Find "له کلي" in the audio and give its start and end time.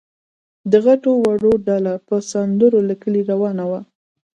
2.89-3.21